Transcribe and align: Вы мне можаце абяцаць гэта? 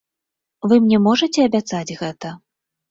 Вы 0.71 0.75
мне 0.85 0.97
можаце 1.09 1.39
абяцаць 1.51 1.87
гэта? 2.03 2.37